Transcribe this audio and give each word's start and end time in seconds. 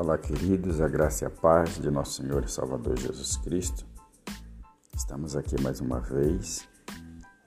Olá, 0.00 0.16
queridos, 0.16 0.80
a 0.80 0.86
graça 0.86 1.24
e 1.24 1.26
a 1.26 1.30
paz 1.30 1.74
de 1.74 1.90
nosso 1.90 2.22
Senhor 2.22 2.44
e 2.44 2.48
Salvador 2.48 2.96
Jesus 2.96 3.36
Cristo. 3.36 3.84
Estamos 4.94 5.34
aqui 5.34 5.60
mais 5.60 5.80
uma 5.80 5.98
vez 5.98 6.68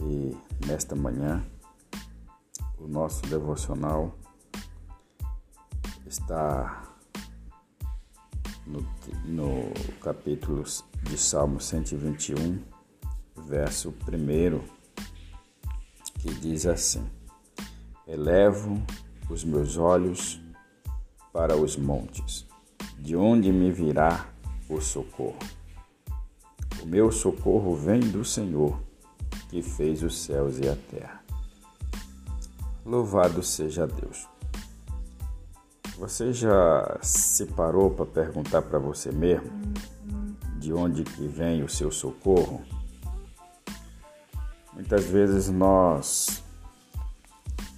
e 0.00 0.36
nesta 0.66 0.96
manhã 0.96 1.40
o 2.80 2.88
nosso 2.88 3.22
devocional 3.26 4.18
está 6.04 6.82
no, 8.66 8.80
no 9.24 9.72
capítulo 10.00 10.64
de 11.04 11.16
Salmo 11.16 11.60
121, 11.60 12.60
verso 13.46 13.90
1, 13.90 14.58
que 16.18 16.34
diz 16.40 16.66
assim: 16.66 17.08
Elevo 18.04 18.82
os 19.30 19.44
meus 19.44 19.76
olhos 19.76 20.42
para 21.32 21.56
os 21.56 21.76
montes, 21.76 22.46
de 22.98 23.16
onde 23.16 23.50
me 23.50 23.70
virá 23.70 24.28
o 24.68 24.80
socorro. 24.80 25.38
O 26.82 26.86
meu 26.86 27.10
socorro 27.10 27.74
vem 27.74 28.00
do 28.00 28.24
Senhor, 28.24 28.78
que 29.48 29.62
fez 29.62 30.02
os 30.02 30.18
céus 30.18 30.58
e 30.58 30.68
a 30.68 30.76
terra. 30.76 31.22
Louvado 32.84 33.42
seja 33.42 33.86
Deus. 33.86 34.28
Você 35.96 36.32
já 36.32 36.98
se 37.00 37.46
parou 37.46 37.90
para 37.90 38.06
perguntar 38.06 38.62
para 38.62 38.78
você 38.78 39.12
mesmo 39.12 39.50
de 40.58 40.72
onde 40.72 41.04
que 41.04 41.26
vem 41.26 41.62
o 41.62 41.68
seu 41.68 41.90
socorro? 41.90 42.62
Muitas 44.72 45.04
vezes 45.04 45.48
nós 45.48 46.42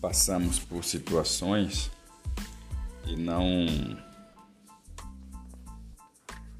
passamos 0.00 0.58
por 0.58 0.84
situações 0.84 1.90
e 3.06 3.16
não 3.16 3.66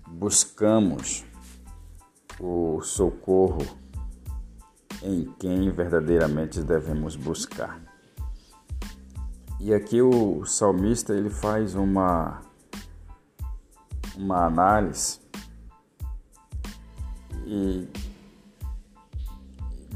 buscamos 0.07 1.25
o 2.39 2.81
socorro 2.83 3.65
em 5.03 5.25
quem 5.39 5.71
verdadeiramente 5.71 6.63
devemos 6.63 7.17
buscar. 7.17 7.81
E 9.59 9.73
aqui 9.75 10.01
o 10.03 10.45
salmista 10.45 11.15
ele 11.15 11.31
faz 11.31 11.75
uma 11.75 12.43
uma 14.17 14.45
análise 14.45 15.21
e 17.47 17.89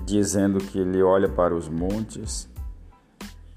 dizendo 0.04 0.58
que 0.58 0.78
ele 0.78 1.02
olha 1.02 1.28
para 1.28 1.54
os 1.54 1.68
montes 1.68 2.48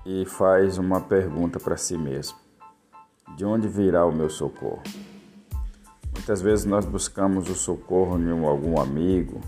e 0.05 0.25
faz 0.25 0.77
uma 0.77 0.99
pergunta 1.01 1.59
para 1.59 1.77
si 1.77 1.97
mesmo 1.97 2.46
de 3.37 3.45
onde 3.45 3.67
virá 3.67 4.03
o 4.03 4.11
meu 4.11 4.31
socorro? 4.31 4.81
Muitas 6.11 6.41
vezes 6.41 6.65
nós 6.65 6.85
buscamos 6.85 7.47
o 7.47 7.53
socorro 7.53 8.19
em 8.19 8.43
algum 8.43 8.81
amigo, 8.81 9.39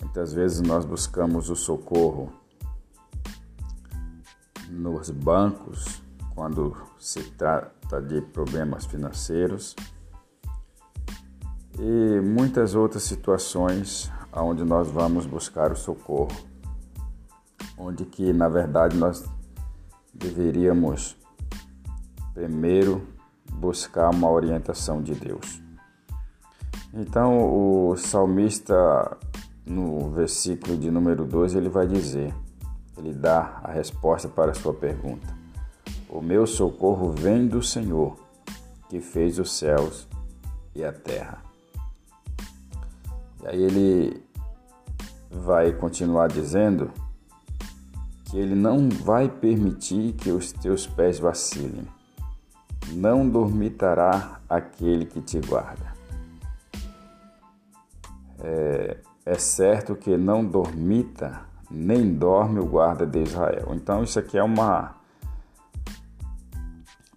muitas 0.00 0.32
vezes 0.32 0.62
nós 0.62 0.86
buscamos 0.86 1.50
o 1.50 1.54
socorro 1.54 2.32
nos 4.70 5.10
bancos, 5.10 6.02
quando 6.34 6.74
se 6.98 7.22
trata 7.32 8.00
de 8.00 8.22
problemas 8.22 8.86
financeiros. 8.86 9.76
E 11.78 12.20
muitas 12.20 12.74
outras 12.74 13.02
situações 13.02 14.10
onde 14.32 14.64
nós 14.64 14.88
vamos 14.88 15.26
buscar 15.26 15.70
o 15.70 15.76
socorro, 15.76 16.34
onde 17.76 18.06
que 18.06 18.32
na 18.32 18.48
verdade 18.48 18.96
nós 18.96 19.22
deveríamos 20.14 21.22
primeiro 22.34 23.06
buscar 23.48 24.10
uma 24.10 24.28
orientação 24.28 25.00
de 25.00 25.14
Deus. 25.14 25.62
Então, 26.92 27.90
o 27.90 27.96
salmista, 27.96 29.16
no 29.64 30.10
versículo 30.10 30.76
de 30.76 30.90
número 30.90 31.24
2, 31.24 31.54
ele 31.54 31.68
vai 31.68 31.86
dizer, 31.86 32.34
ele 32.96 33.14
dá 33.14 33.60
a 33.62 33.70
resposta 33.70 34.28
para 34.28 34.50
a 34.50 34.54
sua 34.54 34.74
pergunta. 34.74 35.26
O 36.08 36.20
meu 36.20 36.46
socorro 36.46 37.12
vem 37.12 37.46
do 37.46 37.62
Senhor, 37.62 38.16
que 38.88 39.00
fez 39.00 39.38
os 39.38 39.52
céus 39.52 40.08
e 40.74 40.84
a 40.84 40.92
terra. 40.92 41.42
E 43.42 43.46
aí 43.46 43.62
ele 43.62 44.22
vai 45.30 45.72
continuar 45.72 46.28
dizendo 46.28 46.90
que 48.24 48.38
ele 48.38 48.54
não 48.54 48.88
vai 48.88 49.28
permitir 49.28 50.12
que 50.12 50.30
os 50.30 50.52
teus 50.52 50.86
pés 50.86 51.18
vacilem 51.18 51.86
não 52.94 53.28
dormitará 53.28 54.40
aquele 54.48 55.04
que 55.04 55.20
te 55.20 55.40
guarda. 55.40 55.92
É, 58.40 58.96
é, 59.24 59.34
certo 59.34 59.96
que 59.96 60.16
não 60.16 60.44
dormita, 60.44 61.40
nem 61.70 62.12
dorme 62.14 62.60
o 62.60 62.66
guarda 62.66 63.06
de 63.06 63.22
Israel. 63.22 63.68
Então, 63.72 64.02
isso 64.02 64.18
aqui 64.18 64.36
é 64.36 64.42
uma, 64.42 64.94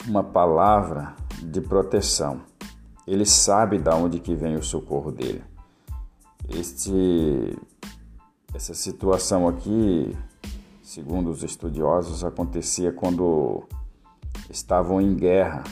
uma 0.08 0.24
palavra 0.24 1.14
de 1.42 1.62
proteção. 1.62 2.42
Ele 3.06 3.26
sabe 3.26 3.78
de 3.78 3.90
onde 3.90 4.20
que 4.20 4.36
vem 4.36 4.56
o 4.56 4.64
socorro 4.64 5.12
dele. 5.12 5.44
Este, 6.50 7.58
essa 8.54 8.74
situação 8.74 9.48
aqui, 9.48 10.18
segundo 10.82 11.30
os 11.30 11.44
estudiosos, 11.44 12.24
acontecia 12.24 12.92
quando 12.92 13.64
estavam 14.50 15.02
em 15.02 15.16
guerra 15.16 15.64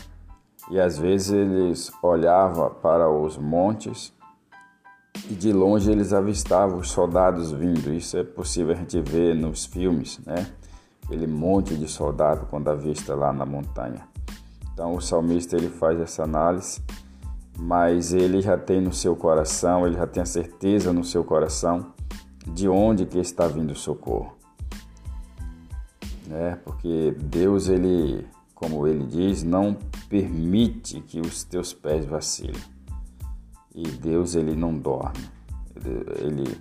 e 0.69 0.79
às 0.79 0.97
vezes 0.97 1.31
eles 1.31 1.91
olhavam 2.01 2.69
para 2.81 3.09
os 3.09 3.37
montes 3.37 4.13
e 5.29 5.33
de 5.33 5.53
longe 5.53 5.91
eles 5.91 6.11
avistavam 6.11 6.79
os 6.79 6.89
soldados 6.89 7.51
vindo. 7.51 7.93
Isso 7.93 8.17
é 8.17 8.23
possível 8.23 8.73
a 8.73 8.75
gente 8.75 8.99
ver 8.99 9.35
nos 9.35 9.65
filmes, 9.65 10.19
né? 10.25 10.47
Aquele 11.03 11.27
monte 11.27 11.75
de 11.75 11.87
soldado 11.87 12.47
quando 12.49 12.67
avista 12.69 13.13
lá 13.15 13.31
na 13.31 13.45
montanha. 13.45 14.07
Então 14.73 14.95
o 14.95 15.01
salmista 15.01 15.55
ele 15.55 15.69
faz 15.69 15.99
essa 15.99 16.23
análise, 16.23 16.81
mas 17.57 18.11
ele 18.11 18.41
já 18.41 18.57
tem 18.57 18.81
no 18.81 18.91
seu 18.91 19.15
coração, 19.15 19.85
ele 19.85 19.95
já 19.95 20.07
tem 20.07 20.23
a 20.23 20.25
certeza 20.25 20.91
no 20.91 21.03
seu 21.03 21.23
coração 21.23 21.93
de 22.45 22.67
onde 22.67 23.05
que 23.05 23.19
está 23.19 23.47
vindo 23.47 23.71
o 23.71 23.75
socorro. 23.75 24.35
Né? 26.27 26.59
Porque 26.63 27.15
Deus 27.19 27.69
ele 27.69 28.27
como 28.55 28.87
ele 28.87 29.05
diz, 29.05 29.43
não 29.43 29.77
permite 30.07 31.01
que 31.01 31.19
os 31.19 31.43
teus 31.43 31.73
pés 31.73 32.05
vacilem. 32.05 32.63
E 33.75 33.83
Deus 33.83 34.33
ele 34.33 34.55
não 34.55 34.75
dorme. 34.75 35.29
Ele 36.17 36.57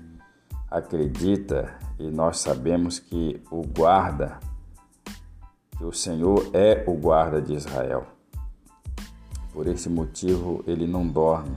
acredita 0.69 1.79
e 1.99 2.11
nós 2.11 2.41
sabemos 2.41 2.99
que 2.99 3.41
o 3.49 3.63
guarda, 3.63 4.41
que 5.79 5.85
o 5.85 5.93
Senhor 5.93 6.51
é 6.53 6.83
o 6.89 6.95
guarda 6.95 7.41
de 7.41 7.55
Israel. 7.55 8.05
Por 9.53 9.69
esse 9.69 9.89
motivo 9.89 10.65
ele 10.67 10.89
não 10.89 11.07
dorme 11.07 11.57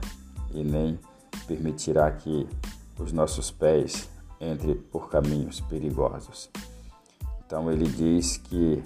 e 0.54 0.62
nem 0.62 0.96
permitirá 1.48 2.08
que 2.12 2.46
os 2.96 3.12
nossos 3.12 3.50
pés 3.50 4.08
entrem 4.40 4.76
por 4.76 5.08
caminhos 5.08 5.60
perigosos. 5.62 6.48
Então 7.44 7.72
ele 7.72 7.88
diz 7.88 8.36
que 8.36 8.80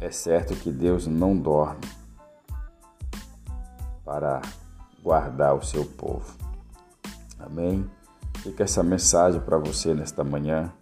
é 0.00 0.10
certo 0.10 0.54
que 0.56 0.70
Deus 0.70 1.06
não 1.06 1.36
dorme 1.36 1.86
para 4.04 4.42
guardar 5.02 5.54
o 5.54 5.62
seu 5.62 5.84
povo. 5.84 6.36
Amém? 7.38 7.88
Fica 8.38 8.64
essa 8.64 8.82
mensagem 8.82 9.40
para 9.40 9.58
você 9.58 9.94
nesta 9.94 10.22
manhã, 10.22 10.72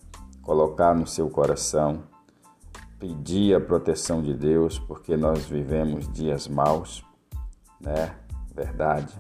colocar 0.43 0.95
no 0.95 1.07
seu 1.07 1.31
coração, 1.31 2.03
pedir 2.99 3.55
a 3.55 3.61
proteção 3.61 4.23
de 4.23 4.35
Deus, 4.35 4.79
porque 4.79 5.17
nós 5.17 5.47
vivemos 5.47 6.09
dias 6.13 6.49
maus, 6.49 7.05
né? 7.81 8.17
Verdade. 8.55 9.13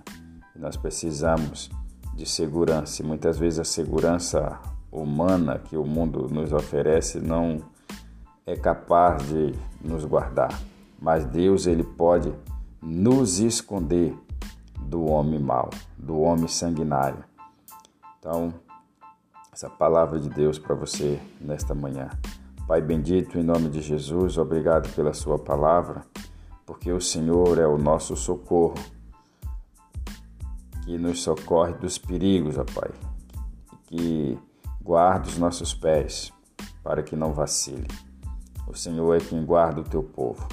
Nós 0.55 0.77
precisamos 0.77 1.71
de 2.15 2.27
segurança. 2.27 3.03
E 3.03 3.06
muitas 3.06 3.38
vezes 3.38 3.59
a 3.59 3.65
segurança 3.65 4.61
humana 4.91 5.59
que 5.59 5.77
o 5.77 5.85
mundo 5.85 6.29
nos 6.31 6.53
oferece 6.53 7.19
não 7.19 7.59
é 8.47 8.56
capaz 8.56 9.29
de 9.29 9.55
nos 9.81 10.05
guardar, 10.05 10.61
mas 11.00 11.25
Deus 11.25 11.67
ele 11.67 11.85
pode 11.85 12.33
nos 12.81 13.39
esconder 13.39 14.17
do 14.81 15.05
homem 15.05 15.39
mau, 15.39 15.71
do 15.97 16.21
homem 16.21 16.49
sanguinário. 16.49 17.25
Então, 18.19 18.53
essa 19.53 19.71
palavra 19.71 20.19
de 20.19 20.29
Deus 20.29 20.59
para 20.59 20.75
você 20.75 21.21
nesta 21.41 21.75
manhã. 21.75 22.09
Pai 22.67 22.81
bendito, 22.81 23.39
em 23.39 23.43
nome 23.43 23.69
de 23.69 23.81
Jesus, 23.81 24.39
obrigado 24.39 24.93
pela 24.95 25.12
sua 25.12 25.38
palavra, 25.38 26.05
porque 26.65 26.91
o 26.91 27.00
Senhor 27.00 27.59
é 27.59 27.67
o 27.67 27.77
nosso 27.77 28.17
socorro, 28.17 28.75
que 30.85 30.97
nos 30.99 31.23
socorre 31.23 31.75
dos 31.75 31.99
perigos, 31.99 32.56
ó 32.59 32.65
Pai, 32.65 32.91
que 33.87 34.38
guarda 34.81 35.29
os 35.29 35.38
nossos 35.38 35.75
pés 35.75 36.33
para 36.83 37.03
que 37.03 37.15
não 37.15 37.33
vacile. 37.33 37.87
O 38.67 38.75
Senhor 38.75 39.14
é 39.14 39.20
quem 39.20 39.44
guarda 39.44 39.81
o 39.81 39.85
teu 39.85 40.03
povo. 40.03 40.47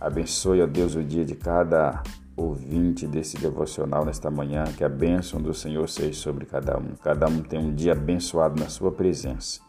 Abençoe, 0.00 0.62
ó 0.62 0.66
Deus, 0.66 0.94
o 0.94 1.02
dia 1.02 1.24
de 1.24 1.34
cada 1.34 2.02
ouvinte 2.36 3.06
desse 3.06 3.38
devocional 3.38 4.04
nesta 4.04 4.30
manhã. 4.30 4.64
Que 4.76 4.84
a 4.84 4.88
bênção 4.88 5.40
do 5.40 5.54
Senhor 5.54 5.88
seja 5.88 6.18
sobre 6.18 6.44
cada 6.44 6.78
um. 6.78 6.94
Cada 7.02 7.26
um 7.26 7.42
tem 7.42 7.58
um 7.58 7.74
dia 7.74 7.92
abençoado 7.92 8.60
na 8.60 8.68
Sua 8.68 8.92
presença. 8.92 9.60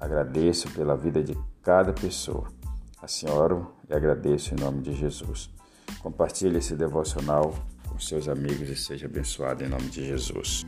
Agradeço 0.00 0.70
pela 0.70 0.96
vida 0.96 1.22
de 1.22 1.38
cada 1.62 1.92
pessoa. 1.92 2.48
Assim 3.00 3.28
oro 3.28 3.70
e 3.88 3.94
agradeço 3.94 4.54
em 4.54 4.58
nome 4.58 4.80
de 4.82 4.94
Jesus. 4.94 5.50
Compartilhe 6.00 6.58
esse 6.58 6.74
devocional 6.74 7.54
com 7.88 7.98
seus 7.98 8.28
amigos 8.28 8.68
e 8.68 8.76
seja 8.76 9.06
abençoado 9.06 9.62
em 9.62 9.68
nome 9.68 9.88
de 9.88 10.04
Jesus. 10.04 10.66